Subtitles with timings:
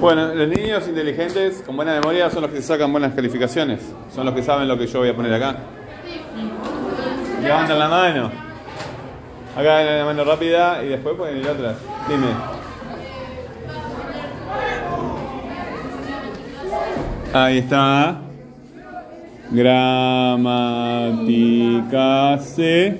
[0.00, 3.80] Bueno, los niños inteligentes con buena memoria son los que sacan buenas calificaciones.
[4.14, 5.56] Son los que saben lo que yo voy a poner acá.
[7.42, 8.30] Levantan la mano.
[9.56, 11.74] Acá la mano rápida y después pueden ir otra.
[12.08, 12.26] Dime.
[17.32, 18.20] Ahí está.
[19.50, 20.28] Gramática
[22.38, 22.98] C.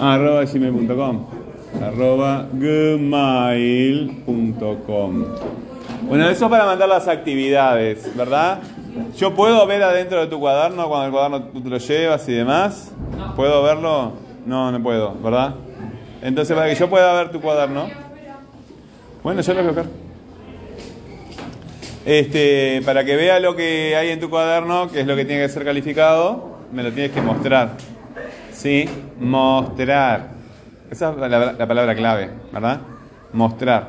[0.00, 1.43] Arroba gmail.com.
[1.82, 3.24] Arroba gmail.com.
[6.08, 8.60] Bueno, eso para mandar las actividades, ¿verdad?
[9.16, 12.32] Yo puedo ver adentro de tu cuaderno cuando el cuaderno tú te lo llevas y
[12.32, 12.92] demás.
[13.34, 14.12] ¿Puedo verlo?
[14.46, 15.54] No, no puedo, ¿verdad?
[16.22, 17.88] Entonces, para que yo pueda ver tu cuaderno.
[19.22, 19.86] Bueno, yo lo voy a ver.
[22.04, 25.42] Este, para que vea lo que hay en tu cuaderno, que es lo que tiene
[25.42, 27.70] que ser calificado, me lo tienes que mostrar.
[28.52, 28.88] ¿Sí?
[29.18, 30.33] Mostrar.
[30.94, 32.80] Esa es la, la palabra clave, ¿verdad?
[33.32, 33.88] Mostrar.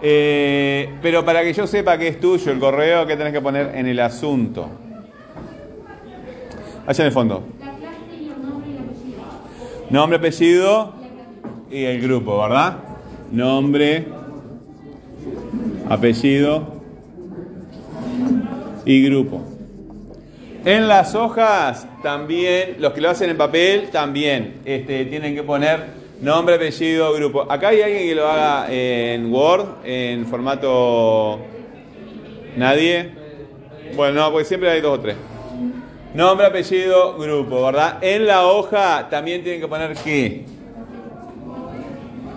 [0.00, 3.72] Eh, pero para que yo sepa que es tuyo el correo, ¿qué tenés que poner
[3.74, 4.66] en el asunto?
[6.86, 7.44] Allá en el fondo.
[9.90, 10.94] Nombre, apellido
[11.70, 12.78] y el grupo, ¿verdad?
[13.30, 14.06] Nombre,
[15.86, 16.66] apellido
[18.86, 19.42] y grupo.
[20.64, 26.07] En las hojas también, los que lo hacen en papel también este, tienen que poner
[26.20, 27.50] nombre, apellido, grupo.
[27.50, 31.38] Acá hay alguien que lo haga en Word, en formato
[32.56, 33.10] nadie.
[33.96, 35.16] Bueno, no, porque siempre hay dos o tres.
[36.14, 37.98] Nombre, apellido, grupo, ¿verdad?
[38.02, 40.44] En la hoja también tienen que poner qué.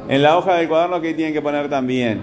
[0.09, 2.21] En la hoja del cuaderno, ¿qué tienen que poner también?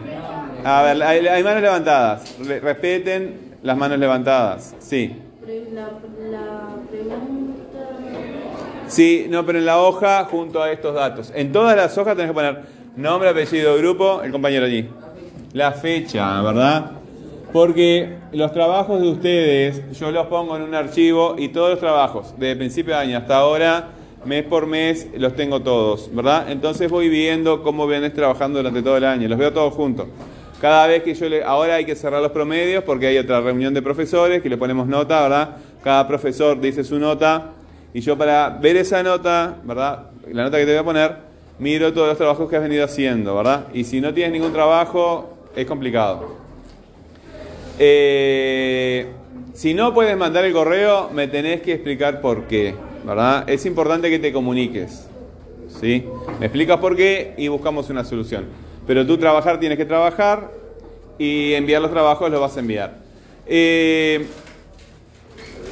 [0.65, 2.37] A ver, hay, hay manos levantadas.
[2.41, 4.75] Re- respeten las manos levantadas.
[4.79, 5.15] Sí.
[5.73, 5.89] La,
[6.31, 7.38] la.
[8.89, 11.33] Sí, no, pero en la hoja junto a estos datos.
[11.35, 12.63] En todas las hojas tenés que poner
[12.97, 14.89] nombre, apellido, grupo, el compañero allí.
[15.53, 16.93] La fecha, ¿verdad?
[17.53, 22.35] Porque los trabajos de ustedes yo los pongo en un archivo y todos los trabajos,
[22.37, 23.89] desde principio de año hasta ahora,
[24.25, 26.51] mes por mes, los tengo todos, ¿verdad?
[26.51, 30.09] Entonces voy viendo cómo vienes trabajando durante todo el año, los veo todos juntos.
[30.61, 31.45] Cada vez que yo le...
[31.45, 34.89] Ahora hay que cerrar los promedios porque hay otra reunión de profesores que le ponemos
[34.89, 35.57] nota, ¿verdad?
[35.85, 37.53] Cada profesor dice su nota
[37.95, 40.11] y yo para ver esa nota, ¿verdad?
[40.31, 41.17] La nota que te voy a poner,
[41.59, 43.67] miro todos los trabajos que has venido haciendo, ¿verdad?
[43.73, 46.37] Y si no tienes ningún trabajo, es complicado.
[47.79, 49.07] Eh,
[49.55, 53.49] si no puedes mandar el correo, me tenés que explicar por qué, ¿verdad?
[53.49, 55.09] Es importante que te comuniques,
[55.81, 56.05] ¿sí?
[56.39, 58.47] Me explicas por qué y buscamos una solución.
[58.87, 60.51] Pero tú trabajar tienes que trabajar
[61.19, 62.99] y enviar los trabajos los vas a enviar.
[63.47, 64.27] Eh,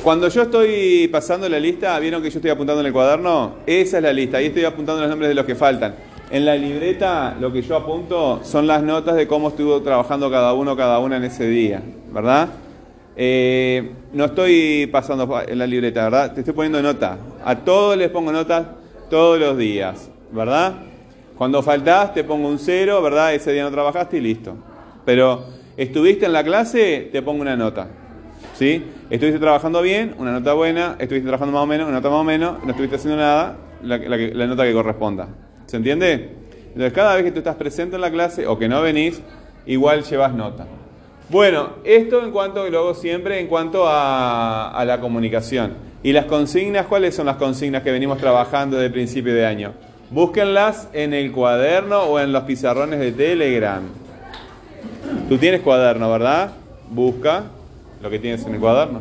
[0.06, 3.56] cuando yo estoy pasando la lista, ¿vieron que yo estoy apuntando en el cuaderno?
[3.66, 5.96] Esa es la lista, ahí estoy apuntando los nombres de los que faltan.
[6.30, 10.52] En la libreta lo que yo apunto son las notas de cómo estuvo trabajando cada
[10.52, 12.50] uno, cada una en ese día, ¿verdad?
[13.16, 16.34] Eh, no estoy pasando en la libreta, ¿verdad?
[16.34, 17.18] Te estoy poniendo nota.
[17.44, 18.64] A todos les pongo notas
[19.10, 20.74] todos los días, ¿verdad?
[21.36, 23.34] Cuando faltás te pongo un cero, ¿verdad?
[23.34, 24.54] Ese día no trabajaste y listo.
[25.04, 25.46] Pero
[25.76, 27.88] estuviste en la clase, te pongo una nota.
[28.54, 28.84] ¿Sí?
[29.10, 32.24] Estuviste trabajando bien, una nota buena, estuviste trabajando más o menos, una nota más o
[32.24, 35.28] menos, no estuviste haciendo nada, la, que- nota que corresponda.
[35.66, 36.30] ¿Se entiende?
[36.68, 39.20] Entonces, cada vez que tú estás presente en la clase o que no venís,
[39.66, 40.66] igual llevas nota.
[41.28, 45.74] Bueno, esto en cuanto, lo hago siempre en cuanto a, a la comunicación.
[46.02, 46.86] ¿Y las consignas?
[46.86, 49.72] ¿Cuáles son las consignas que venimos trabajando desde el principio de año?
[50.10, 53.82] Búsquenlas en el cuaderno o en los pizarrones de Telegram.
[55.28, 56.52] Tú tienes cuaderno, ¿verdad?
[56.90, 57.44] Busca
[58.02, 59.00] lo que tienes en el cuaderno.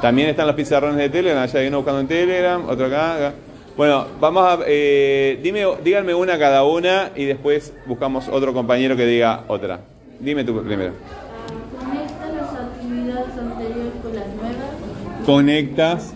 [0.00, 3.16] También están los pizarrones de Telegram, allá hay uno buscando en Telegram, otro acá.
[3.16, 3.32] acá.
[3.76, 4.58] Bueno, vamos a.
[4.66, 9.80] eh, dime, díganme una cada una y después buscamos otro compañero que diga otra.
[10.20, 10.92] Dime tú primero.
[11.78, 14.66] Conecta las actividades anteriores con las nuevas.
[15.26, 16.14] Conectas.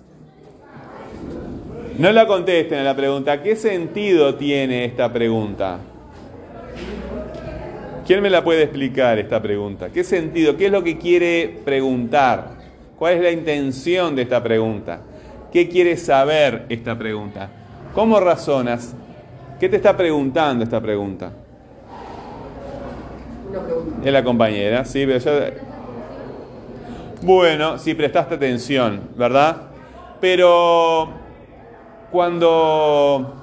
[1.98, 3.42] No la contesten a la pregunta.
[3.42, 5.80] ¿Qué sentido tiene esta pregunta?
[8.06, 9.90] ¿Quién me la puede explicar esta pregunta?
[9.90, 10.56] ¿Qué sentido?
[10.56, 12.52] ¿Qué es lo que quiere preguntar?
[13.00, 15.02] ¿Cuál es la intención de esta pregunta?
[15.52, 17.50] ¿Qué quiere saber esta pregunta?
[17.96, 18.94] ¿Cómo razonas?
[19.60, 21.32] ¿Qué te está preguntando esta pregunta?
[24.06, 25.52] Es la compañera, sí, pero ya...
[27.24, 29.64] Bueno, si prestaste atención, ¿verdad?
[30.22, 31.27] Pero
[32.12, 33.34] cuando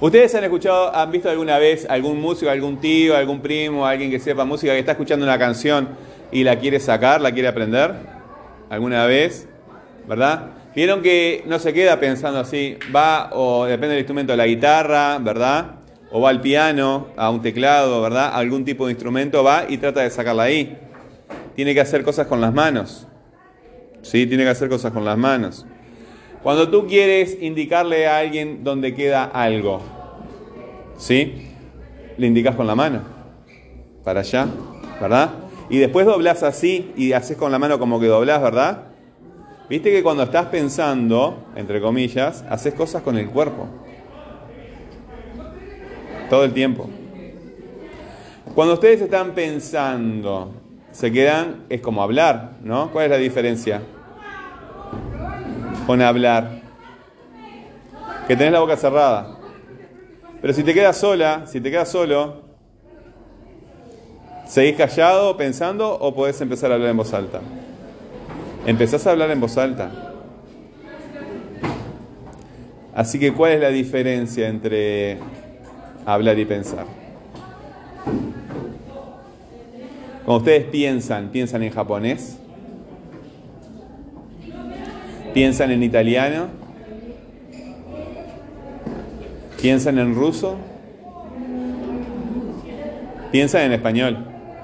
[0.00, 4.18] ustedes han escuchado, han visto alguna vez algún músico, algún tío, algún primo, alguien que
[4.18, 5.88] sepa música que está escuchando una canción
[6.32, 7.94] y la quiere sacar, la quiere aprender,
[8.70, 9.48] alguna vez,
[10.06, 10.50] ¿verdad?
[10.74, 15.72] Vieron que no se queda pensando así, va o depende del instrumento, la guitarra, ¿verdad?
[16.10, 18.30] O va al piano, a un teclado, ¿verdad?
[18.32, 20.78] Algún tipo de instrumento va y trata de sacarla ahí.
[21.56, 23.06] Tiene que hacer cosas con las manos.
[24.02, 25.66] Sí, tiene que hacer cosas con las manos.
[26.48, 29.82] Cuando tú quieres indicarle a alguien dónde queda algo,
[30.96, 31.46] ¿sí?
[32.16, 33.02] Le indicas con la mano.
[34.02, 34.46] Para allá,
[34.98, 35.30] ¿verdad?
[35.68, 38.84] Y después doblas así y haces con la mano como que doblas, ¿verdad?
[39.68, 43.68] Viste que cuando estás pensando, entre comillas, haces cosas con el cuerpo.
[46.30, 46.88] Todo el tiempo.
[48.54, 50.54] Cuando ustedes están pensando,
[50.92, 52.90] se quedan, es como hablar, ¿no?
[52.90, 53.82] ¿Cuál es la diferencia?
[55.88, 56.60] Con hablar.
[58.26, 59.38] Que tenés la boca cerrada.
[60.42, 62.42] Pero si te quedas sola, si te quedas solo,
[64.46, 67.40] ¿seguís callado pensando o podés empezar a hablar en voz alta?
[68.66, 69.90] empezás a hablar en voz alta.
[72.94, 75.16] Así que, ¿cuál es la diferencia entre
[76.04, 76.84] hablar y pensar?
[80.26, 82.38] Cuando ustedes piensan, piensan en japonés,
[85.38, 86.48] piensan en italiano,
[89.62, 90.56] piensan en ruso,
[93.30, 94.18] piensan en español,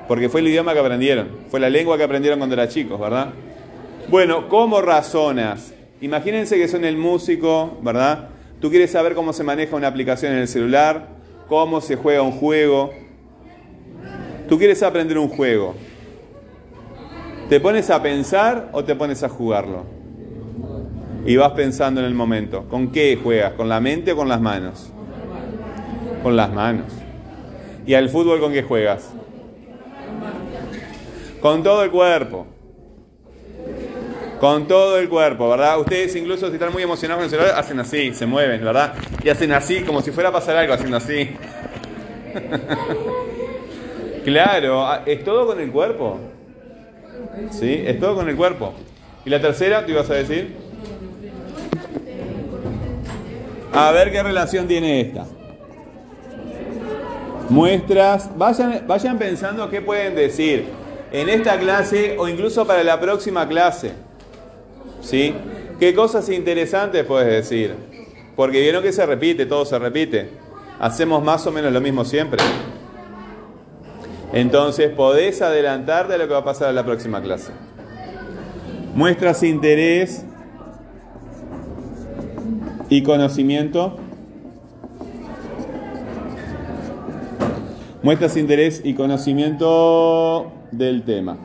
[0.09, 3.29] porque fue el idioma que aprendieron, fue la lengua que aprendieron cuando eran chicos, ¿verdad?
[4.09, 5.73] Bueno, ¿cómo razonas?
[6.01, 8.31] Imagínense que son el músico, ¿verdad?
[8.61, 11.07] Tú quieres saber cómo se maneja una aplicación en el celular,
[11.49, 12.91] cómo se juega un juego.
[14.49, 15.77] Tú quieres aprender un juego.
[17.49, 19.94] ¿Te pones a pensar o te pones a jugarlo?
[21.27, 22.65] Y vas pensando en el momento.
[22.69, 23.55] ¿Con qué juegas?
[23.55, 24.91] ¿Con la mente o con las manos?
[26.23, 26.93] Con las manos.
[27.87, 29.11] ¿Y al fútbol con qué juegas?
[31.41, 32.47] Con todo el cuerpo.
[34.41, 35.81] Con todo el cuerpo, ¿verdad?
[35.81, 38.95] Ustedes incluso si están muy emocionados con el celular, hacen así, se mueven, ¿verdad?
[39.23, 41.31] Y hacen así, como si fuera a pasar algo, haciendo así.
[44.25, 46.19] claro, ah, es todo con el cuerpo.
[47.51, 47.83] ¿Sí?
[47.87, 48.75] Es todo con el cuerpo.
[49.25, 50.64] ¿Y la tercera, te ibas a decir?
[53.75, 55.27] A ver qué relación tiene esta.
[57.49, 60.67] Muestras, vayan, vayan pensando qué pueden decir
[61.13, 63.93] en esta clase o incluso para la próxima clase.
[65.01, 65.35] ¿sí?
[65.79, 67.75] ¿Qué cosas interesantes puedes decir?
[68.37, 70.31] Porque vieron que se repite, todo se repite.
[70.81, 72.43] Hacemos más o menos lo mismo siempre.
[74.33, 77.53] Entonces podés adelantar de lo que va a pasar en la próxima clase.
[78.95, 80.25] Muestras interés
[82.95, 83.97] y conocimiento.
[88.05, 91.37] Muestras interés y conocimiento del tema.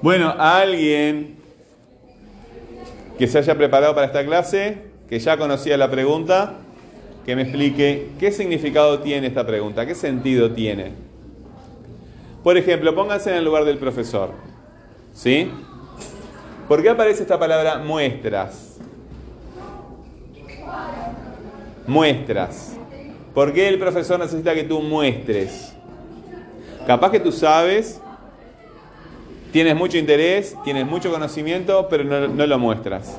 [0.00, 1.38] Bueno, alguien
[3.18, 6.58] que se haya preparado para esta clase, que ya conocía la pregunta,
[7.26, 10.92] que me explique qué significado tiene esta pregunta, qué sentido tiene.
[12.44, 14.34] Por ejemplo, pónganse en el lugar del profesor.
[15.12, 15.50] ¿Sí?
[16.70, 18.78] ¿Por qué aparece esta palabra muestras?
[21.84, 22.76] Muestras.
[23.34, 25.74] ¿Por qué el profesor necesita que tú muestres?
[26.86, 28.00] Capaz que tú sabes,
[29.50, 33.18] tienes mucho interés, tienes mucho conocimiento, pero no, lo muestras.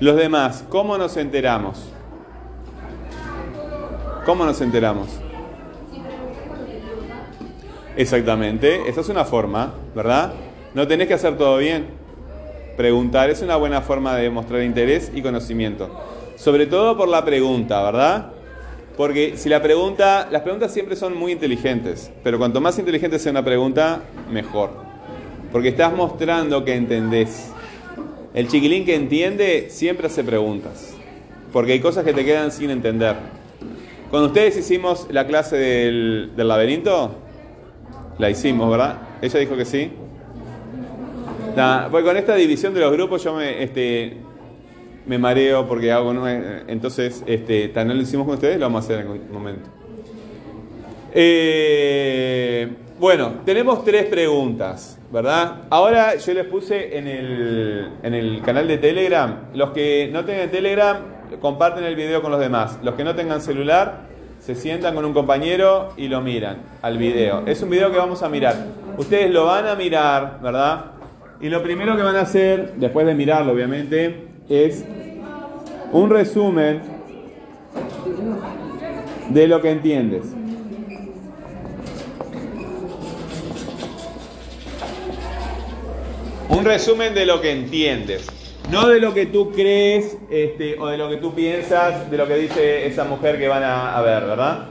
[0.00, 1.86] Los demás, ¿cómo nos enteramos?
[4.24, 5.08] ¿Cómo nos enteramos?
[7.94, 10.32] Exactamente, esa es una forma, ¿verdad?
[10.72, 12.00] No tenés que hacer todo bien.
[12.76, 15.90] Preguntar es una buena forma de mostrar interés y conocimiento.
[16.36, 18.32] Sobre todo por la pregunta, ¿verdad?
[18.96, 23.32] Porque si la pregunta, las preguntas siempre son muy inteligentes, pero cuanto más inteligente sea
[23.32, 24.70] una pregunta, mejor.
[25.50, 27.50] Porque estás mostrando que entendés.
[28.34, 30.94] El chiquilín que entiende siempre hace preguntas,
[31.52, 33.16] porque hay cosas que te quedan sin entender.
[34.10, 37.14] Cuando ustedes hicimos la clase del, del laberinto,
[38.18, 38.98] la hicimos, ¿verdad?
[39.20, 39.90] Ella dijo que sí.
[41.90, 44.16] Pues con esta división de los grupos yo me, este,
[45.06, 46.12] me mareo porque hago...
[46.66, 49.68] Entonces, este, tan no lo hicimos con ustedes, lo vamos a hacer en algún momento.
[51.14, 52.68] Eh,
[52.98, 55.64] bueno, tenemos tres preguntas, ¿verdad?
[55.68, 59.48] Ahora yo les puse en el, en el canal de Telegram.
[59.54, 60.96] Los que no tengan Telegram,
[61.40, 62.78] comparten el video con los demás.
[62.82, 64.06] Los que no tengan celular,
[64.40, 67.42] se sientan con un compañero y lo miran al video.
[67.46, 68.56] Es un video que vamos a mirar.
[68.96, 70.91] Ustedes lo van a mirar, ¿verdad?
[71.42, 74.14] Y lo primero que van a hacer, después de mirarlo obviamente,
[74.48, 74.84] es
[75.90, 76.80] un resumen
[79.28, 80.22] de lo que entiendes.
[86.48, 88.28] Un resumen de lo que entiendes.
[88.70, 92.28] No de lo que tú crees este, o de lo que tú piensas, de lo
[92.28, 94.68] que dice esa mujer que van a, ver, ¿verdad?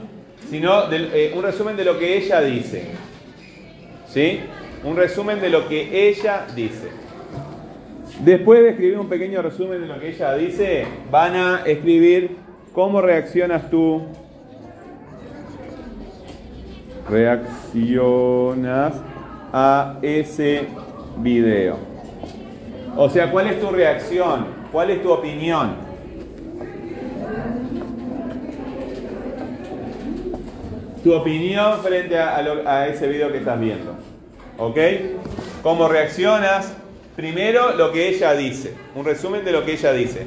[0.48, 2.86] Sino eh, un resumen de lo que ella dice.
[4.08, 4.40] ¿Sí?
[4.84, 6.90] Un resumen de lo que ella dice.
[8.24, 12.36] Después de escribir un pequeño resumen de lo que ella dice, van a escribir
[12.72, 14.02] cómo reaccionas tú.
[17.08, 18.94] Reaccionas
[19.52, 20.66] a ese
[21.18, 21.76] video.
[22.96, 24.46] O sea, ¿cuál es tu reacción?
[24.70, 25.76] ¿Cuál es tu opinión?
[31.02, 34.11] Tu opinión frente a, a, lo, a ese video que estás viendo.
[34.58, 34.78] ¿Ok?
[35.62, 36.74] ¿Cómo reaccionas?
[37.16, 40.26] Primero lo que ella dice, un resumen de lo que ella dice.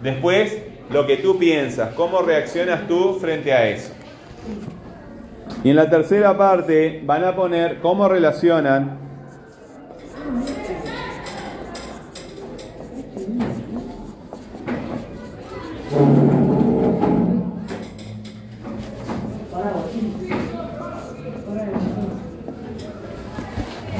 [0.00, 0.56] Después
[0.90, 3.92] lo que tú piensas, cómo reaccionas tú frente a eso.
[5.62, 9.01] Y en la tercera parte van a poner cómo relacionan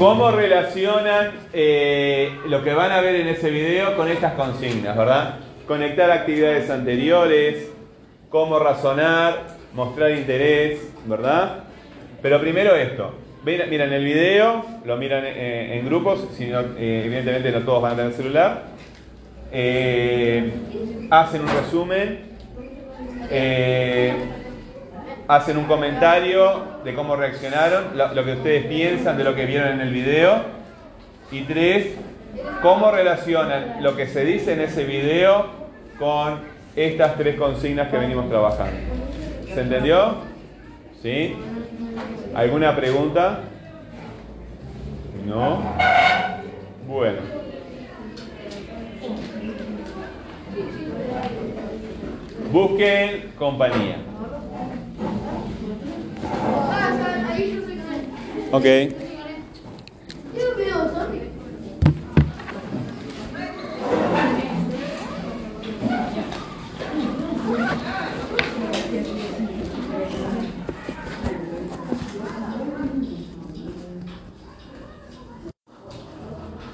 [0.03, 5.37] ¿Cómo relacionan eh, lo que van a ver en ese video con estas consignas, verdad?
[5.65, 7.71] Conectar actividades anteriores,
[8.29, 11.59] cómo razonar, mostrar interés, ¿verdad?
[12.21, 13.15] Pero primero esto.
[13.45, 17.93] Miran el video, lo miran eh, en grupos, si no, eh, evidentemente no todos van
[17.93, 18.63] a tener celular.
[21.11, 22.19] Hacen un resumen,
[25.29, 29.81] hacen un comentario de cómo reaccionaron, lo, que ustedes piensan de lo que vieron en
[29.81, 30.43] el video.
[31.31, 31.95] Y tres,
[32.61, 35.47] cómo relacionan lo que se dice en ese video
[35.99, 36.41] con
[36.77, 38.77] estas tres consignas que venimos trabajando.
[39.55, 40.17] ¿Se entendió?
[41.03, 41.37] ¿Sí?
[42.35, 43.41] ¿Alguna pregunta?
[45.27, 45.63] ¿No?
[46.87, 47.19] Bueno.
[52.51, 54.12] Busquen compañía.
[58.53, 59.12] Ok.